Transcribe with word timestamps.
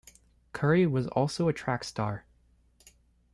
Currie 0.51 0.87
was 0.87 1.05
also 1.09 1.47
a 1.47 1.53
track 1.53 1.83
star. 1.83 2.25